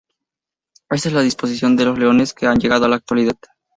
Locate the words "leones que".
1.99-2.47